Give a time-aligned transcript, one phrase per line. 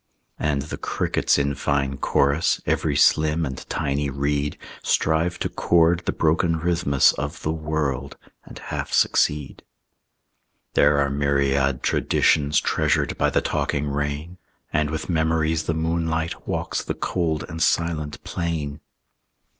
[0.39, 6.11] And the crickets in fine chorus Every slim and tiny reed Strive to chord the
[6.11, 9.61] broken rhythmus Of the world, and half succeed.
[10.73, 14.39] There are myriad traditions Treasured by the talking rain;
[14.73, 18.79] And with memories the moonlight Walks the cold and silent plain.